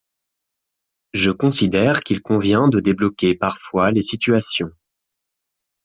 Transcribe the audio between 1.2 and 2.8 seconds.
considère qu’il convient de